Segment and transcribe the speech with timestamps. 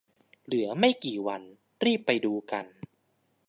[0.45, 1.41] เหลือไม่กี่วัน
[1.85, 2.65] รีบไปดูกัน